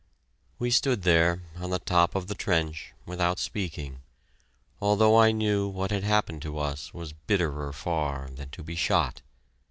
We 0.57 0.71
stood 0.71 1.03
there 1.03 1.43
on 1.57 1.69
the 1.69 1.77
top 1.77 2.15
of 2.15 2.25
the 2.25 2.33
trench, 2.33 2.91
without 3.05 3.37
speaking, 3.37 3.99
although 4.81 5.15
I 5.19 5.31
knew 5.31 5.67
what 5.67 5.91
had 5.91 6.03
happened 6.03 6.41
to 6.41 6.57
us 6.57 6.91
was 6.91 7.13
bitterer 7.13 7.71
far 7.71 8.27
than 8.33 8.49
to 8.49 8.63
be 8.63 8.75
shot. 8.75 9.21